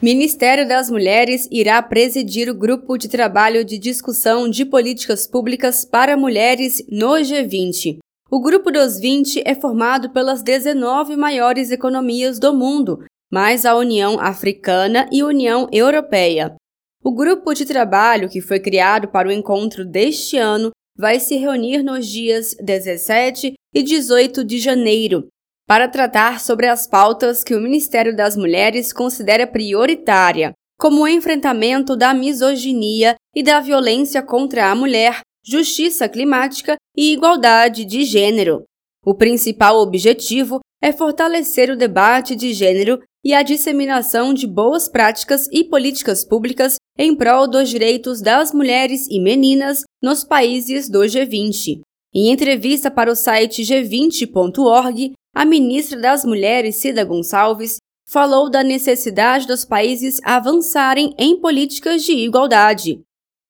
Ministério 0.00 0.66
das 0.66 0.88
Mulheres 0.88 1.48
irá 1.50 1.82
presidir 1.82 2.48
o 2.48 2.54
grupo 2.54 2.96
de 2.96 3.08
trabalho 3.08 3.64
de 3.64 3.76
discussão 3.76 4.48
de 4.48 4.64
políticas 4.64 5.26
públicas 5.26 5.84
para 5.84 6.16
mulheres 6.16 6.84
no 6.88 7.14
G20. 7.14 7.98
O 8.30 8.40
grupo 8.40 8.70
dos 8.70 9.00
20 9.00 9.42
é 9.44 9.56
formado 9.56 10.10
pelas 10.10 10.40
19 10.40 11.16
maiores 11.16 11.72
economias 11.72 12.38
do 12.38 12.54
mundo, 12.54 13.04
mais 13.28 13.66
a 13.66 13.74
União 13.74 14.20
Africana 14.20 15.08
e 15.10 15.24
União 15.24 15.68
Europeia. 15.72 16.54
O 17.02 17.12
grupo 17.12 17.52
de 17.52 17.66
trabalho 17.66 18.28
que 18.28 18.40
foi 18.40 18.60
criado 18.60 19.08
para 19.08 19.28
o 19.28 19.32
encontro 19.32 19.84
deste 19.84 20.36
ano 20.36 20.70
vai 20.96 21.18
se 21.18 21.34
reunir 21.34 21.82
nos 21.82 22.06
dias 22.06 22.54
17 22.62 23.54
e 23.74 23.82
18 23.82 24.44
de 24.44 24.58
janeiro 24.58 25.26
para 25.68 25.86
tratar 25.86 26.40
sobre 26.40 26.66
as 26.66 26.86
pautas 26.86 27.44
que 27.44 27.54
o 27.54 27.60
Ministério 27.60 28.16
das 28.16 28.34
Mulheres 28.34 28.90
considera 28.90 29.46
prioritária, 29.46 30.52
como 30.78 31.02
o 31.02 31.08
enfrentamento 31.08 31.94
da 31.94 32.14
misoginia 32.14 33.16
e 33.36 33.42
da 33.42 33.60
violência 33.60 34.22
contra 34.22 34.70
a 34.70 34.74
mulher, 34.74 35.20
justiça 35.44 36.08
climática 36.08 36.76
e 36.96 37.12
igualdade 37.12 37.84
de 37.84 38.02
gênero. 38.04 38.64
O 39.04 39.14
principal 39.14 39.76
objetivo 39.76 40.58
é 40.82 40.90
fortalecer 40.90 41.70
o 41.70 41.76
debate 41.76 42.34
de 42.34 42.54
gênero 42.54 42.98
e 43.22 43.34
a 43.34 43.42
disseminação 43.42 44.32
de 44.32 44.46
boas 44.46 44.88
práticas 44.88 45.48
e 45.52 45.64
políticas 45.64 46.24
públicas 46.24 46.76
em 46.96 47.14
prol 47.14 47.46
dos 47.46 47.68
direitos 47.68 48.22
das 48.22 48.54
mulheres 48.54 49.06
e 49.10 49.20
meninas 49.20 49.82
nos 50.02 50.24
países 50.24 50.88
do 50.88 51.00
G20. 51.00 51.80
Em 52.14 52.30
entrevista 52.30 52.90
para 52.90 53.12
o 53.12 53.16
site 53.16 53.62
g20.org, 53.62 55.12
a 55.34 55.44
ministra 55.44 56.00
das 56.00 56.24
Mulheres, 56.24 56.76
Cida 56.76 57.04
Gonçalves, 57.04 57.76
falou 58.08 58.50
da 58.50 58.62
necessidade 58.62 59.46
dos 59.46 59.64
países 59.64 60.20
avançarem 60.24 61.14
em 61.18 61.38
políticas 61.40 62.02
de 62.02 62.12
igualdade. 62.12 63.02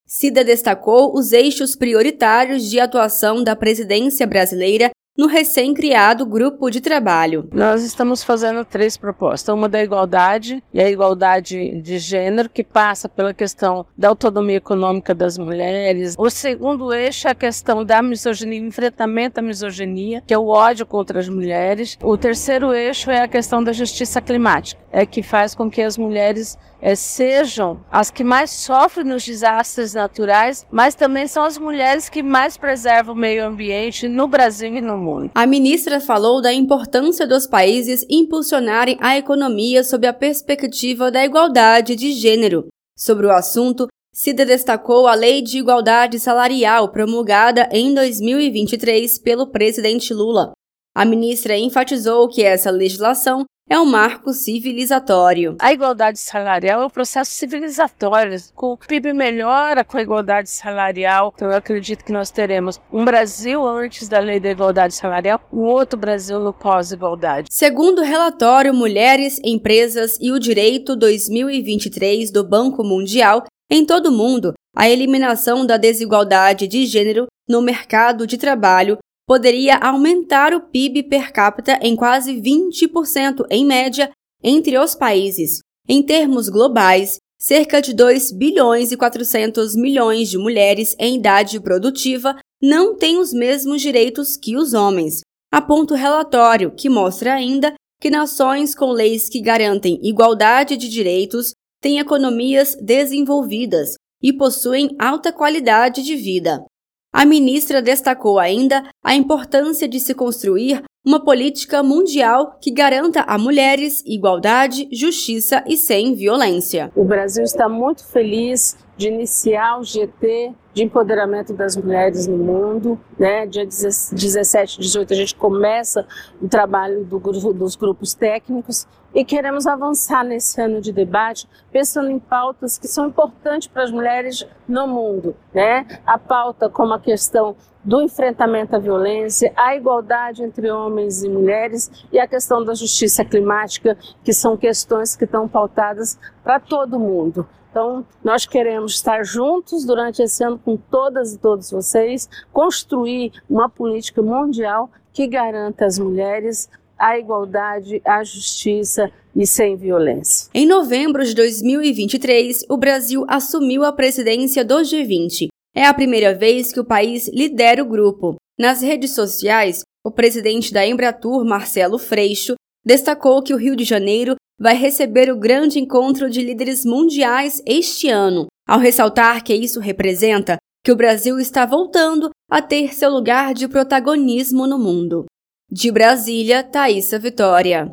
Cida 0.07 0.43
destacou 0.43 1.17
os 1.17 1.33
eixos 1.33 1.77
prioritários 1.77 2.69
de 2.69 2.81
atuação 2.81 3.45
da 3.45 3.55
presidência 3.55 4.27
brasileira 4.27 4.91
no 5.19 5.27
recém-criado 5.27 6.25
grupo 6.25 6.71
de 6.71 6.81
trabalho. 6.81 7.49
Nós 7.53 7.83
estamos 7.83 8.23
fazendo 8.23 8.65
três 8.65 8.97
propostas: 8.97 9.53
uma 9.53 9.69
da 9.69 9.83
igualdade 9.83 10.63
e 10.73 10.81
a 10.81 10.89
igualdade 10.89 11.83
de 11.83 11.99
gênero, 11.99 12.49
que 12.49 12.63
passa 12.63 13.09
pela 13.09 13.35
questão 13.35 13.85
da 13.97 14.09
autonomia 14.09 14.59
econômica 14.59 15.13
das 15.13 15.37
mulheres. 15.37 16.15
O 16.17 16.31
segundo 16.31 16.95
eixo 16.95 17.27
é 17.27 17.33
a 17.33 17.35
questão 17.35 17.85
da 17.85 18.01
misoginia, 18.01 18.61
enfrentamento 18.61 19.41
à 19.41 19.43
misoginia, 19.43 20.23
que 20.25 20.33
é 20.33 20.39
o 20.39 20.47
ódio 20.47 20.87
contra 20.87 21.19
as 21.19 21.29
mulheres. 21.29 21.99
O 22.01 22.17
terceiro 22.17 22.73
eixo 22.73 23.11
é 23.11 23.23
a 23.23 23.29
questão 23.29 23.65
da 23.65 23.73
justiça 23.73 24.21
climática, 24.21 24.81
é 24.93 25.05
que 25.05 25.23
faz 25.23 25.53
com 25.53 25.69
que 25.69 25.83
as 25.83 25.99
mulheres 25.99 26.57
é, 26.81 26.95
sejam 26.95 27.81
as 27.91 28.11
que 28.11 28.25
mais 28.25 28.51
sofrem 28.51 29.07
nos 29.07 29.25
desastres 29.25 29.95
naturais, 29.95 30.67
mas 30.71 30.95
também 30.95 31.27
são 31.27 31.45
as 31.45 31.59
mulheres 31.59 32.09
que 32.09 32.23
mais 32.23 32.57
preservam 32.57 33.15
o 33.15 33.19
meio 33.19 33.45
ambiente 33.45 34.09
no 34.09 34.27
Brasil 34.27 34.75
e 34.75 34.81
no 34.81 34.97
mundo. 34.97 35.31
A 35.35 35.47
ministra 35.47 36.01
falou 36.01 36.41
da 36.41 36.53
importância 36.53 37.27
dos 37.27 37.47
países 37.47 38.07
impulsionarem 38.09 38.97
a 39.01 39.17
economia 39.17 39.83
sob 39.83 40.07
a 40.07 40.13
perspectiva 40.13 41.11
da 41.11 41.25
igualdade 41.25 41.97
de 41.97 42.13
gênero. 42.13 42.69
Sobre 42.97 43.27
o 43.27 43.31
assunto, 43.31 43.87
Cida 44.13 44.45
destacou 44.45 45.07
a 45.07 45.15
Lei 45.15 45.41
de 45.41 45.59
Igualdade 45.59 46.19
Salarial 46.19 46.91
promulgada 46.91 47.69
em 47.71 47.95
2023 47.95 49.19
pelo 49.21 49.47
presidente 49.47 50.13
Lula. 50.13 50.53
A 50.97 51.05
ministra 51.05 51.57
enfatizou 51.57 52.29
que 52.29 52.43
essa 52.43 52.71
legislação 52.71 53.45
é 53.71 53.79
um 53.79 53.85
marco 53.85 54.33
civilizatório. 54.33 55.57
A 55.59 55.73
igualdade 55.73 56.19
salarial 56.19 56.83
é 56.83 56.87
um 56.87 56.91
processo 56.91 57.31
civilizatório. 57.33 58.35
Com 58.55 58.73
o 58.73 58.79
PIB 58.79 59.13
melhora 59.13 59.85
com 59.85 59.99
a 59.99 60.03
igualdade 60.03 60.49
salarial, 60.49 61.33
então 61.37 61.51
eu 61.51 61.57
acredito 61.57 62.05
que 62.05 62.13
nós 62.13 62.31
teremos 62.31 62.81
um 62.91 63.05
Brasil 63.05 63.67
antes 63.67 64.09
da 64.09 64.21
lei 64.21 64.41
da 64.41 64.51
igualdade 64.51 64.95
salarial, 64.95 65.41
um 65.53 65.65
outro 65.65 65.99
Brasil 65.99 66.41
no 66.41 66.53
pós-igualdade. 66.53 67.49
Segundo 67.51 68.01
o 68.01 68.05
relatório 68.05 68.73
Mulheres, 68.73 69.39
Empresas 69.45 70.17
e 70.21 70.33
o 70.33 70.39
Direito 70.39 70.97
2023 70.97 72.31
do 72.31 72.43
Banco 72.43 72.83
Mundial, 72.83 73.45
em 73.71 73.85
todo 73.85 74.07
o 74.07 74.17
mundo, 74.17 74.55
a 74.75 74.89
eliminação 74.89 75.67
da 75.67 75.77
desigualdade 75.77 76.67
de 76.67 76.87
gênero 76.87 77.27
no 77.47 77.61
mercado 77.61 78.27
de 78.27 78.39
trabalho 78.39 78.97
poderia 79.29 79.77
aumentar 79.77 80.55
o 80.55 80.61
PIB 80.63 81.03
per 81.03 81.31
capita 81.31 81.79
em 81.83 81.95
quase 81.95 82.33
20% 82.41 83.45
em 83.51 83.63
média 83.63 84.11
entre 84.43 84.79
os 84.79 84.95
países. 84.95 85.59
Em 85.87 86.03
termos 86.03 86.49
globais, 86.49 87.19
cerca 87.39 87.83
de 87.83 87.93
2 87.93 88.33
bilhões 88.33 88.91
e 88.91 88.97
400 88.97 89.77
milhões 89.77 90.31
de 90.31 90.39
mulheres 90.39 90.97
em 90.99 91.17
idade 91.17 91.61
produtiva 91.61 92.37
não 92.61 92.97
têm 92.97 93.19
os 93.19 93.35
mesmos 93.35 93.83
direitos 93.83 94.35
que 94.35 94.57
os 94.57 94.73
homens. 94.73 95.21
Aponta 95.53 95.93
o 95.93 95.97
relatório, 95.97 96.71
que 96.75 96.89
mostra 96.89 97.35
ainda 97.35 97.75
que 98.01 98.11
nações 98.11 98.75
com 98.75 98.91
leis 98.93 99.29
que 99.29 99.43
garantem 99.43 100.01
igualdade 100.03 100.75
de 100.77 100.89
direitos 100.89 101.53
têm 101.83 101.99
economias 101.99 102.77
desenvolvidas 102.81 103.95
e 104.23 104.33
possuem 104.33 104.97
alta 104.99 105.33
qualidade 105.33 106.03
de 106.03 106.17
vida. 106.17 106.65
A 107.13 107.25
ministra 107.25 107.81
destacou 107.81 108.39
ainda 108.39 108.89
a 109.09 109.15
importância 109.15 109.89
de 109.89 109.99
se 109.99 110.13
construir 110.13 110.83
uma 111.03 111.19
política 111.19 111.83
mundial 111.83 112.59
que 112.61 112.71
garanta 112.71 113.23
a 113.23 113.39
mulheres 113.39 114.05
igualdade, 114.05 114.87
justiça 114.93 115.65
e 115.67 115.79
sem 115.79 116.15
violência. 116.15 116.93
O 116.95 117.07
Brasil 117.07 117.43
está 117.43 117.71
muito 117.71 118.05
feliz 118.05 118.77
de 118.99 119.09
iniciar 119.09 119.79
o 119.79 119.83
GT 119.83 120.53
de 120.75 120.83
empoderamento 120.83 121.55
das 121.55 121.75
mulheres 121.75 122.27
no 122.27 122.37
mundo. 122.37 123.01
Né? 123.19 123.47
Dia 123.47 123.65
17 123.65 124.77
e 124.77 124.81
18 124.83 125.13
a 125.15 125.17
gente 125.17 125.35
começa 125.37 126.07
o 126.43 126.47
trabalho 126.47 127.03
do, 127.03 127.19
dos 127.55 127.77
grupos 127.77 128.13
técnicos 128.13 128.87
e 129.15 129.25
queremos 129.25 129.67
avançar 129.67 130.23
nesse 130.23 130.61
ano 130.61 130.83
de 130.83 130.93
debate 130.93 131.49
pensando 131.73 132.11
em 132.11 132.19
pautas 132.19 132.77
que 132.77 132.87
são 132.87 133.07
importantes 133.07 133.69
para 133.69 133.85
as 133.85 133.91
mulheres 133.91 134.47
no 134.69 134.87
mundo. 134.87 135.35
Né? 135.55 135.87
A 136.05 136.19
pauta 136.19 136.69
como 136.69 136.93
a 136.93 137.01
questão 137.01 137.57
do 137.89 138.03
enfrentamento 138.03 138.77
à 138.77 138.79
violência, 138.79 139.51
a 139.57 139.75
igualdade 139.75 140.43
entre 140.43 140.71
homens 140.71 141.25
e 141.25 141.29
mulheres 141.29 141.91
e 142.13 142.19
a 142.19 142.29
questão 142.29 142.63
da 142.63 142.75
justiça 142.75 143.25
climática, 143.25 143.97
que 144.23 144.35
são 144.35 144.59
questões 144.59 145.17
que 145.17 145.25
estão 145.25 145.49
pautadas 145.49 146.19
para 146.45 146.61
todo 146.61 147.01
mundo. 147.01 147.49
Então, 147.71 148.05
nós 148.23 148.45
queremos 148.45 148.93
estar 148.93 149.25
juntos 149.25 149.87
durante 149.87 150.21
esse 150.23 150.45
ano 150.45 150.59
com 150.63 150.77
todas 150.77 151.33
e 151.33 151.39
todos 151.39 151.71
vocês, 151.71 152.29
construir 152.53 153.33
uma 153.49 153.71
política 153.71 154.21
mundial 154.21 154.91
que 155.11 155.27
garanta 155.27 155.87
às 155.87 155.99
mulheres 155.99 156.69
a 156.99 157.19
igualdade, 157.19 158.03
a 158.05 158.23
justiça 158.23 159.11
e 159.35 159.47
sem 159.47 159.77
violência. 159.77 160.51
Em 160.53 160.67
novembro 160.67 161.25
de 161.25 161.35
2023, 161.35 162.67
o 162.69 162.77
Brasil 162.77 163.25
assumiu 163.29 163.83
a 163.83 163.93
presidência 163.93 164.63
do 164.63 164.75
G20. 164.75 165.49
É 165.79 165.85
a 165.85 165.95
primeira 165.95 166.35
vez 166.35 166.73
que 166.73 166.81
o 166.81 166.85
país 166.85 167.29
lidera 167.29 167.85
o 167.85 167.89
grupo. 167.89 168.35
Nas 168.59 168.83
redes 168.83 169.15
sociais, 169.15 169.83
o 170.05 170.11
presidente 170.11 170.73
da 170.73 170.85
Embratur, 170.85 171.45
Marcelo 171.45 172.01
Freixo, 172.01 172.57
destacou 172.85 173.41
que 173.45 173.55
o 173.55 173.57
Rio 173.57 173.77
de 173.77 173.85
Janeiro 173.85 174.35
vai 174.61 174.75
receber 174.75 175.31
o 175.31 175.39
grande 175.39 175.79
encontro 175.79 176.29
de 176.29 176.43
líderes 176.43 176.85
mundiais 176.85 177.63
este 177.65 178.09
ano, 178.09 178.49
ao 178.67 178.81
ressaltar 178.81 179.45
que 179.45 179.55
isso 179.55 179.79
representa 179.79 180.57
que 180.85 180.91
o 180.91 180.97
Brasil 180.97 181.39
está 181.39 181.65
voltando 181.65 182.31
a 182.51 182.61
ter 182.61 182.93
seu 182.93 183.09
lugar 183.09 183.55
de 183.55 183.69
protagonismo 183.69 184.67
no 184.67 184.81
mundo. 184.81 185.27
De 185.71 185.93
Brasília, 185.93 186.65
Thaisa 186.65 187.21
Vitória. 187.21 187.85